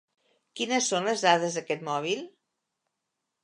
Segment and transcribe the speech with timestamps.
[0.59, 2.27] Quines són les dades d'aquest mòbil?